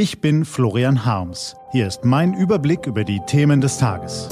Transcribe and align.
Ich 0.00 0.20
bin 0.20 0.44
Florian 0.44 1.04
Harms. 1.04 1.56
Hier 1.72 1.88
ist 1.88 2.04
mein 2.04 2.32
Überblick 2.32 2.86
über 2.86 3.02
die 3.02 3.18
Themen 3.26 3.60
des 3.60 3.78
Tages. 3.78 4.28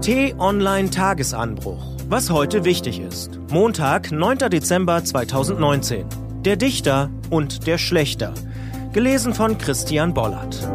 T-Online 0.00 0.88
Tagesanbruch. 0.88 1.84
Was 2.08 2.30
heute 2.30 2.64
wichtig 2.64 3.00
ist. 3.00 3.38
Montag, 3.50 4.12
9. 4.12 4.38
Dezember 4.48 5.04
2019. 5.04 6.06
Der 6.40 6.56
Dichter 6.56 7.10
und 7.28 7.66
der 7.66 7.76
Schlechter. 7.76 8.32
Gelesen 8.94 9.34
von 9.34 9.58
Christian 9.58 10.14
Bollert. 10.14 10.66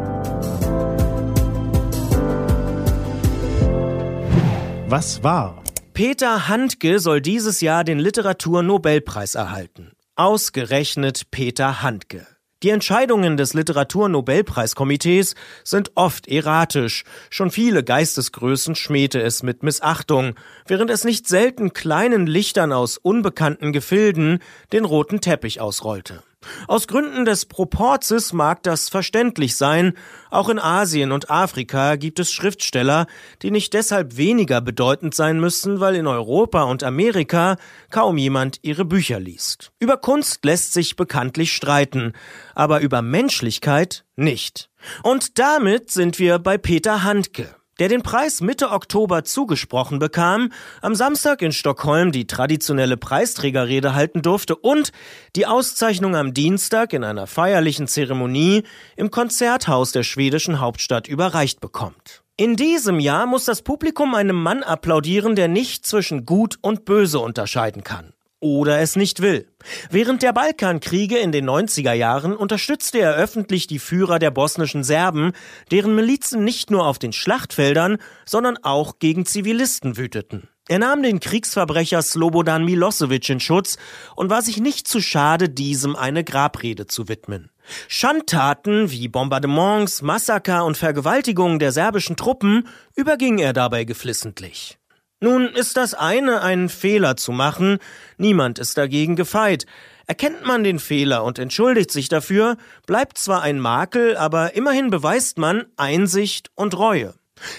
Was 4.86 5.24
war? 5.24 5.64
Peter 5.92 6.46
Handke 6.46 7.00
soll 7.00 7.20
dieses 7.20 7.60
Jahr 7.60 7.82
den 7.82 7.98
Literaturnobelpreis 7.98 9.34
erhalten. 9.34 9.90
Ausgerechnet 10.14 11.32
Peter 11.32 11.82
Handke. 11.82 12.24
Die 12.62 12.68
Entscheidungen 12.68 13.38
des 13.38 13.54
Literaturnobelpreiskomitees 13.54 15.34
sind 15.64 15.92
oft 15.94 16.28
erratisch. 16.28 17.04
Schon 17.30 17.50
viele 17.50 17.82
Geistesgrößen 17.82 18.74
schmähte 18.74 19.22
es 19.22 19.42
mit 19.42 19.62
Missachtung, 19.62 20.34
während 20.66 20.90
es 20.90 21.04
nicht 21.04 21.26
selten 21.26 21.72
kleinen 21.72 22.26
Lichtern 22.26 22.72
aus 22.72 22.98
unbekannten 22.98 23.72
Gefilden 23.72 24.40
den 24.72 24.84
roten 24.84 25.22
Teppich 25.22 25.62
ausrollte. 25.62 26.22
Aus 26.68 26.86
Gründen 26.86 27.24
des 27.24 27.46
Proporzes 27.46 28.32
mag 28.32 28.62
das 28.62 28.88
verständlich 28.88 29.56
sein. 29.56 29.92
Auch 30.30 30.48
in 30.48 30.58
Asien 30.58 31.12
und 31.12 31.30
Afrika 31.30 31.96
gibt 31.96 32.18
es 32.18 32.32
Schriftsteller, 32.32 33.06
die 33.42 33.50
nicht 33.50 33.74
deshalb 33.74 34.16
weniger 34.16 34.60
bedeutend 34.60 35.14
sein 35.14 35.38
müssen, 35.38 35.80
weil 35.80 35.96
in 35.96 36.06
Europa 36.06 36.62
und 36.62 36.82
Amerika 36.82 37.56
kaum 37.90 38.16
jemand 38.16 38.58
ihre 38.62 38.84
Bücher 38.84 39.20
liest. 39.20 39.72
Über 39.80 39.98
Kunst 39.98 40.44
lässt 40.44 40.72
sich 40.72 40.96
bekanntlich 40.96 41.52
streiten, 41.52 42.14
aber 42.54 42.80
über 42.80 43.02
Menschlichkeit 43.02 44.04
nicht. 44.16 44.70
Und 45.02 45.38
damit 45.38 45.90
sind 45.90 46.18
wir 46.18 46.38
bei 46.38 46.56
Peter 46.56 47.02
Handke 47.02 47.54
der 47.80 47.88
den 47.88 48.02
Preis 48.02 48.42
Mitte 48.42 48.70
Oktober 48.70 49.24
zugesprochen 49.24 49.98
bekam, 49.98 50.52
am 50.82 50.94
Samstag 50.94 51.42
in 51.42 51.50
Stockholm 51.50 52.12
die 52.12 52.26
traditionelle 52.26 52.96
Preisträgerrede 52.96 53.94
halten 53.94 54.22
durfte 54.22 54.54
und 54.54 54.92
die 55.34 55.46
Auszeichnung 55.46 56.14
am 56.14 56.34
Dienstag 56.34 56.92
in 56.92 57.02
einer 57.02 57.26
feierlichen 57.26 57.88
Zeremonie 57.88 58.62
im 58.96 59.10
Konzerthaus 59.10 59.92
der 59.92 60.02
schwedischen 60.02 60.60
Hauptstadt 60.60 61.08
überreicht 61.08 61.60
bekommt. 61.60 62.22
In 62.36 62.56
diesem 62.56 63.00
Jahr 63.00 63.26
muss 63.26 63.46
das 63.46 63.62
Publikum 63.62 64.14
einem 64.14 64.36
Mann 64.36 64.62
applaudieren, 64.62 65.34
der 65.34 65.48
nicht 65.48 65.84
zwischen 65.84 66.26
Gut 66.26 66.58
und 66.60 66.84
Böse 66.84 67.18
unterscheiden 67.18 67.82
kann 67.82 68.12
oder 68.40 68.80
es 68.80 68.96
nicht 68.96 69.20
will. 69.20 69.46
Während 69.90 70.22
der 70.22 70.32
Balkankriege 70.32 71.18
in 71.18 71.30
den 71.30 71.48
90er 71.48 71.92
Jahren 71.92 72.34
unterstützte 72.34 72.98
er 72.98 73.14
öffentlich 73.14 73.66
die 73.66 73.78
Führer 73.78 74.18
der 74.18 74.30
bosnischen 74.30 74.82
Serben, 74.82 75.32
deren 75.70 75.94
Milizen 75.94 76.42
nicht 76.44 76.70
nur 76.70 76.86
auf 76.86 76.98
den 76.98 77.12
Schlachtfeldern, 77.12 77.98
sondern 78.24 78.56
auch 78.62 78.98
gegen 78.98 79.26
Zivilisten 79.26 79.96
wüteten. 79.96 80.48
Er 80.68 80.78
nahm 80.78 81.02
den 81.02 81.18
Kriegsverbrecher 81.18 82.00
Slobodan 82.00 82.64
Milosevic 82.64 83.28
in 83.28 83.40
Schutz 83.40 83.76
und 84.14 84.30
war 84.30 84.40
sich 84.40 84.58
nicht 84.58 84.86
zu 84.86 85.00
schade, 85.00 85.48
diesem 85.48 85.96
eine 85.96 86.22
Grabrede 86.22 86.86
zu 86.86 87.08
widmen. 87.08 87.50
Schandtaten 87.88 88.90
wie 88.90 89.08
Bombardements, 89.08 90.00
Massaker 90.00 90.64
und 90.64 90.76
Vergewaltigungen 90.76 91.58
der 91.58 91.72
serbischen 91.72 92.16
Truppen 92.16 92.68
überging 92.94 93.38
er 93.38 93.52
dabei 93.52 93.82
geflissentlich. 93.82 94.78
Nun 95.22 95.48
ist 95.48 95.76
das 95.76 95.92
eine, 95.92 96.40
einen 96.40 96.70
Fehler 96.70 97.14
zu 97.14 97.30
machen, 97.32 97.78
niemand 98.16 98.58
ist 98.58 98.78
dagegen 98.78 99.16
gefeit. 99.16 99.66
Erkennt 100.06 100.46
man 100.46 100.64
den 100.64 100.78
Fehler 100.78 101.24
und 101.24 101.38
entschuldigt 101.38 101.90
sich 101.90 102.08
dafür, 102.08 102.56
bleibt 102.86 103.18
zwar 103.18 103.42
ein 103.42 103.60
Makel, 103.60 104.16
aber 104.16 104.54
immerhin 104.54 104.88
beweist 104.88 105.36
man 105.36 105.66
Einsicht 105.76 106.50
und 106.54 106.76
Reue. 106.76 107.14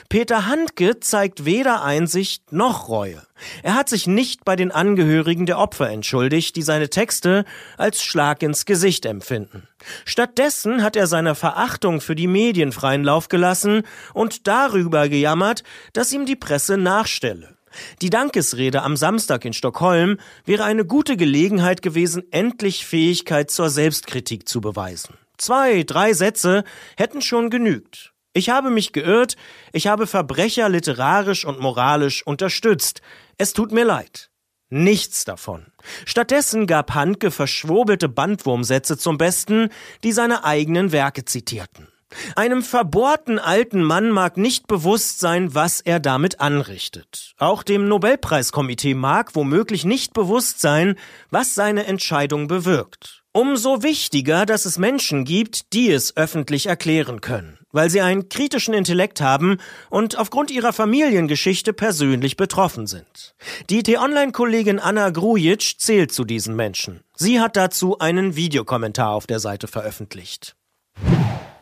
Peter 0.09 0.45
Handke 0.45 0.99
zeigt 0.99 1.45
weder 1.45 1.83
Einsicht 1.83 2.51
noch 2.51 2.89
Reue. 2.89 3.21
Er 3.63 3.75
hat 3.75 3.89
sich 3.89 4.07
nicht 4.07 4.45
bei 4.45 4.55
den 4.55 4.71
Angehörigen 4.71 5.45
der 5.45 5.57
Opfer 5.57 5.89
entschuldigt, 5.89 6.55
die 6.55 6.61
seine 6.61 6.89
Texte 6.89 7.45
als 7.77 8.03
Schlag 8.03 8.43
ins 8.43 8.65
Gesicht 8.65 9.05
empfinden. 9.05 9.67
Stattdessen 10.05 10.83
hat 10.83 10.95
er 10.95 11.07
seiner 11.07 11.35
Verachtung 11.35 12.01
für 12.01 12.15
die 12.15 12.27
Medien 12.27 12.71
freien 12.71 13.03
Lauf 13.03 13.29
gelassen 13.29 13.83
und 14.13 14.47
darüber 14.47 15.09
gejammert, 15.09 15.63
dass 15.93 16.11
ihm 16.11 16.25
die 16.25 16.35
Presse 16.35 16.77
nachstelle. 16.77 17.55
Die 18.01 18.09
Dankesrede 18.09 18.83
am 18.83 18.97
Samstag 18.97 19.45
in 19.45 19.53
Stockholm 19.53 20.17
wäre 20.45 20.65
eine 20.65 20.85
gute 20.85 21.17
Gelegenheit 21.17 21.81
gewesen, 21.81 22.23
endlich 22.31 22.85
Fähigkeit 22.85 23.49
zur 23.49 23.69
Selbstkritik 23.69 24.47
zu 24.47 24.61
beweisen. 24.61 25.15
Zwei, 25.37 25.83
drei 25.83 26.13
Sätze 26.13 26.63
hätten 26.97 27.21
schon 27.21 27.49
genügt. 27.49 28.13
Ich 28.33 28.49
habe 28.49 28.69
mich 28.69 28.93
geirrt, 28.93 29.35
ich 29.73 29.87
habe 29.87 30.07
Verbrecher 30.07 30.69
literarisch 30.69 31.45
und 31.45 31.59
moralisch 31.59 32.25
unterstützt. 32.25 33.01
Es 33.37 33.53
tut 33.53 33.71
mir 33.71 33.83
leid. 33.83 34.29
Nichts 34.69 35.25
davon. 35.25 35.65
Stattdessen 36.05 36.65
gab 36.65 36.93
Handke 36.93 37.29
verschwobelte 37.29 38.07
Bandwurmsätze 38.07 38.97
zum 38.97 39.17
Besten, 39.17 39.69
die 40.03 40.13
seine 40.13 40.45
eigenen 40.45 40.93
Werke 40.93 41.25
zitierten. 41.25 41.89
Einem 42.35 42.61
verbohrten 42.61 43.39
alten 43.39 43.83
Mann 43.83 44.11
mag 44.11 44.37
nicht 44.37 44.67
bewusst 44.67 45.19
sein, 45.19 45.53
was 45.55 45.81
er 45.81 45.99
damit 45.99 46.39
anrichtet. 46.39 47.33
Auch 47.37 47.63
dem 47.63 47.87
Nobelpreiskomitee 47.87 48.93
mag 48.93 49.35
womöglich 49.35 49.85
nicht 49.85 50.13
bewusst 50.13 50.61
sein, 50.61 50.95
was 51.29 51.55
seine 51.55 51.85
Entscheidung 51.85 52.47
bewirkt. 52.47 53.23
Umso 53.33 53.81
wichtiger, 53.81 54.45
dass 54.45 54.65
es 54.65 54.77
Menschen 54.77 55.23
gibt, 55.23 55.73
die 55.73 55.89
es 55.89 56.17
öffentlich 56.17 56.65
erklären 56.65 57.21
können, 57.21 57.57
weil 57.71 57.89
sie 57.89 58.01
einen 58.01 58.29
kritischen 58.29 58.73
Intellekt 58.73 59.21
haben 59.21 59.57
und 59.89 60.17
aufgrund 60.17 60.51
ihrer 60.51 60.73
Familiengeschichte 60.73 61.73
persönlich 61.73 62.37
betroffen 62.37 62.87
sind. 62.87 63.35
Die 63.69 63.83
T-Online-Kollegin 63.83 64.79
Anna 64.79 65.09
Grujic 65.09 65.79
zählt 65.79 66.11
zu 66.11 66.23
diesen 66.23 66.55
Menschen. 66.55 67.01
Sie 67.15 67.39
hat 67.39 67.55
dazu 67.55 67.99
einen 67.99 68.35
Videokommentar 68.35 69.11
auf 69.11 69.27
der 69.27 69.39
Seite 69.39 69.67
veröffentlicht. 69.67 70.55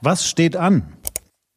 Was 0.02 0.28
steht 0.28 0.56
an? 0.56 0.94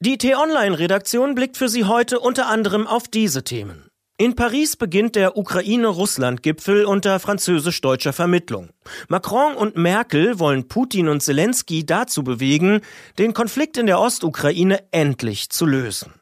Die 0.01 0.19
T-Online-Redaktion 0.19 1.37
blickt 1.37 1.57
für 1.57 1.69
Sie 1.69 1.85
heute 1.85 2.19
unter 2.19 2.49
anderem 2.49 2.89
auf 2.89 3.07
diese 3.07 3.45
Themen. 3.45 3.92
In 4.23 4.37
Paris 4.37 4.77
beginnt 4.77 5.17
der 5.17 5.37
Ukraine-Russland-Gipfel 5.37 6.85
unter 6.85 7.19
französisch-deutscher 7.19 8.13
Vermittlung. 8.13 8.69
Macron 9.09 9.57
und 9.57 9.75
Merkel 9.75 10.39
wollen 10.39 10.69
Putin 10.69 11.09
und 11.09 11.25
Zelensky 11.25 11.85
dazu 11.85 12.23
bewegen, 12.23 12.83
den 13.19 13.35
Konflikt 13.35 13.79
in 13.79 13.87
der 13.87 13.99
Ostukraine 13.99 14.85
endlich 14.93 15.51
zu 15.51 15.67
lösen. 15.67 16.13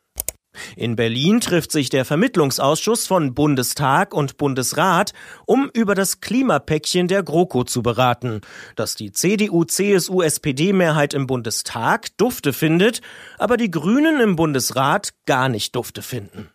In 0.77 0.97
Berlin 0.97 1.43
trifft 1.43 1.73
sich 1.73 1.91
der 1.91 2.07
Vermittlungsausschuss 2.07 3.07
von 3.07 3.35
Bundestag 3.35 4.15
und 4.15 4.39
Bundesrat, 4.39 5.13
um 5.45 5.69
über 5.75 5.95
das 5.95 6.23
Klimapäckchen 6.23 7.07
der 7.07 7.23
GroKo 7.23 7.65
zu 7.65 7.83
beraten, 7.83 8.41
das 8.77 8.95
die 8.95 9.13
CDU-CSU-SPD-Mehrheit 9.13 11.13
im 11.13 11.27
Bundestag 11.27 12.17
dufte 12.17 12.55
findet, 12.55 13.03
aber 13.37 13.59
die 13.59 13.71
Grünen 13.71 14.21
im 14.21 14.37
Bundesrat 14.37 15.13
gar 15.27 15.51
nicht 15.51 15.77
dufte 15.77 16.01
finden. 16.01 16.49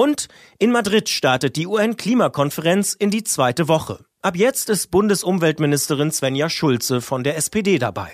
Und 0.00 0.28
in 0.58 0.72
Madrid 0.72 1.10
startet 1.10 1.56
die 1.56 1.66
UN-Klimakonferenz 1.66 2.94
in 2.94 3.10
die 3.10 3.22
zweite 3.22 3.68
Woche. 3.68 3.98
Ab 4.22 4.34
jetzt 4.34 4.70
ist 4.70 4.90
Bundesumweltministerin 4.90 6.10
Svenja 6.10 6.48
Schulze 6.48 7.02
von 7.02 7.22
der 7.22 7.36
SPD 7.36 7.78
dabei. 7.78 8.08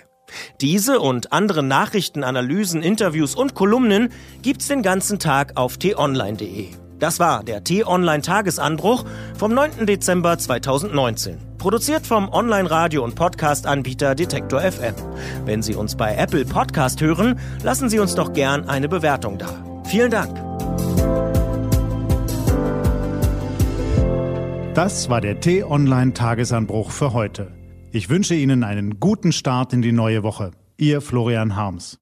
Diese 0.61 0.99
und 0.99 1.33
andere 1.33 1.63
Nachrichten, 1.63 2.25
Analysen, 2.25 2.83
Interviews 2.83 3.37
und 3.37 3.55
Kolumnen 3.55 4.09
gibt's 4.43 4.67
den 4.67 4.83
ganzen 4.83 5.21
Tag 5.21 5.53
auf 5.57 5.77
t-online.de. 5.77 6.71
Das 6.99 7.21
war 7.21 7.45
der 7.45 7.63
T-Online 7.63 8.23
Tagesanbruch 8.23 9.05
vom 9.39 9.55
9. 9.55 9.87
Dezember 9.87 10.37
2019. 10.39 11.39
Produziert 11.57 12.05
vom 12.05 12.29
Online-Radio- 12.31 13.05
und 13.05 13.15
Podcast-Anbieter 13.15 14.17
Detektor 14.17 14.61
FM. 14.61 14.97
Wenn 15.45 15.63
Sie 15.63 15.77
uns 15.77 15.95
bei 15.95 16.17
Apple 16.17 16.47
Podcast 16.47 17.01
hören, 17.01 17.39
lassen 17.63 17.89
Sie 17.89 18.01
uns 18.01 18.17
doch 18.17 18.33
gern 18.33 18.69
eine 18.69 18.89
Bewertung 18.89 19.39
da. 19.39 19.83
Vielen 19.85 20.11
Dank. 20.11 20.46
Das 24.77 25.09
war 25.09 25.23
der 25.23 25.41
T-Online-Tagesanbruch 25.41 26.91
für 26.91 27.15
heute. 27.15 27.51
Ich 27.93 28.11
wünsche 28.11 28.35
Ihnen 28.35 28.63
einen 28.63 29.01
guten 29.01 29.33
Start 29.33 29.73
in 29.73 29.81
die 29.81 29.91
neue 29.91 30.23
Woche. 30.23 30.51
Ihr 30.77 31.01
Florian 31.01 31.57
Harms. 31.57 31.95